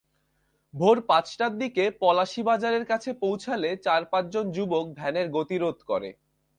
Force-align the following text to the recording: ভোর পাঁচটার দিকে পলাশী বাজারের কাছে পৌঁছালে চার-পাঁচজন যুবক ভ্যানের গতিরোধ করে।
ভোর 0.73 0.97
পাঁচটার 1.09 1.51
দিকে 1.57 1.83
পলাশী 2.01 2.41
বাজারের 2.43 2.85
কাছে 2.85 3.09
পৌঁছালে 3.21 3.69
চার-পাঁচজন 3.85 4.45
যুবক 4.55 4.85
ভ্যানের 4.97 5.27
গতিরোধ 5.37 5.77
করে। 5.89 6.09